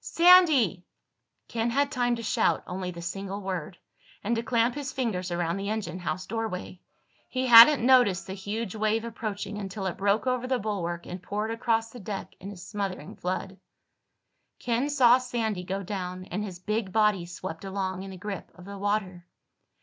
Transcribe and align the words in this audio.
"Sandy!" 0.03 0.83
Ken 1.47 1.69
had 1.69 1.91
time 1.91 2.15
to 2.15 2.23
shout 2.23 2.63
only 2.65 2.89
the 2.89 3.03
single 3.03 3.39
word, 3.39 3.77
and 4.23 4.35
to 4.35 4.41
clamp 4.41 4.73
his 4.73 4.91
fingers 4.91 5.29
around 5.29 5.57
the 5.57 5.69
engine 5.69 5.99
house 5.99 6.25
doorway. 6.25 6.81
He 7.29 7.45
hadn't 7.45 7.85
noticed 7.85 8.25
the 8.25 8.33
huge 8.33 8.73
wave 8.73 9.05
approaching 9.05 9.59
until 9.59 9.85
it 9.85 9.97
broke 9.97 10.25
over 10.25 10.47
the 10.47 10.57
bulwark 10.57 11.05
and 11.05 11.21
poured 11.21 11.51
across 11.51 11.91
the 11.91 11.99
deck 11.99 12.33
in 12.39 12.49
a 12.51 12.57
smothering 12.57 13.15
flood. 13.15 13.59
Ken 14.57 14.89
saw 14.89 15.19
Sandy 15.19 15.63
go 15.63 15.83
down 15.83 16.25
and 16.31 16.43
his 16.43 16.57
big 16.57 16.91
body 16.91 17.27
swept 17.27 17.63
along 17.63 18.01
in 18.01 18.09
the 18.09 18.17
grip 18.17 18.49
of 18.55 18.65
the 18.65 18.79
water. 18.79 19.27